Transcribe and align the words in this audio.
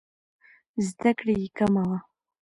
زده 0.87 1.11
کړې 1.19 1.35
یې 1.41 1.49
کمه 1.57 1.83
وه. 1.89 1.97